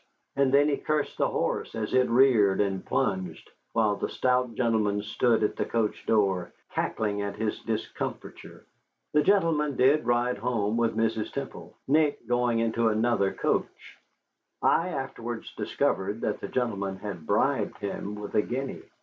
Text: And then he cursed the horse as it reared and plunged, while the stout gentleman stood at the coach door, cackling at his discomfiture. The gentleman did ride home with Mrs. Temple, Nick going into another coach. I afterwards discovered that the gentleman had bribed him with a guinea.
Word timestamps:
And 0.35 0.51
then 0.51 0.67
he 0.67 0.77
cursed 0.77 1.19
the 1.19 1.27
horse 1.27 1.75
as 1.75 1.93
it 1.93 2.09
reared 2.09 2.59
and 2.59 2.83
plunged, 2.83 3.51
while 3.73 3.95
the 3.95 4.09
stout 4.09 4.55
gentleman 4.55 5.03
stood 5.03 5.43
at 5.43 5.55
the 5.57 5.63
coach 5.65 6.07
door, 6.07 6.51
cackling 6.71 7.21
at 7.21 7.35
his 7.35 7.59
discomfiture. 7.59 8.65
The 9.13 9.21
gentleman 9.21 9.75
did 9.75 10.07
ride 10.07 10.39
home 10.39 10.75
with 10.75 10.97
Mrs. 10.97 11.31
Temple, 11.31 11.75
Nick 11.87 12.25
going 12.25 12.57
into 12.57 12.87
another 12.87 13.31
coach. 13.31 13.99
I 14.59 14.87
afterwards 14.87 15.53
discovered 15.53 16.21
that 16.21 16.39
the 16.41 16.47
gentleman 16.47 16.95
had 16.97 17.27
bribed 17.27 17.77
him 17.77 18.15
with 18.15 18.33
a 18.33 18.41
guinea. 18.41 18.81